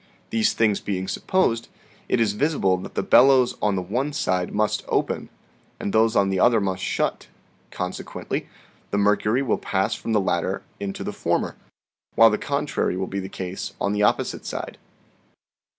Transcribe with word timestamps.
"These 0.30 0.54
things 0.54 0.80
being 0.80 1.06
supposed, 1.08 1.68
it 2.08 2.20
is 2.22 2.32
visible 2.32 2.78
that 2.78 2.94
the 2.94 3.02
bel 3.02 3.26
lows 3.26 3.54
on 3.60 3.76
the 3.76 3.82
one 3.82 4.14
side 4.14 4.54
must 4.54 4.82
open, 4.88 5.28
and 5.78 5.92
those 5.92 6.16
on 6.16 6.30
the 6.30 6.40
other 6.40 6.58
must 6.58 6.82
shut; 6.82 7.28
consequently, 7.70 8.48
the 8.92 8.96
mercury 8.96 9.42
will 9.42 9.58
pass 9.58 9.94
from 9.94 10.12
the 10.12 10.22
latter 10.22 10.62
into 10.80 11.04
the 11.04 11.12
former, 11.12 11.54
while 12.14 12.30
the 12.30 12.38
contrary 12.38 12.96
will 12.96 13.06
be 13.06 13.20
the 13.20 13.28
case 13.28 13.74
on 13.78 13.92
the 13.92 14.02
opposite 14.02 14.46
side." 14.46 14.78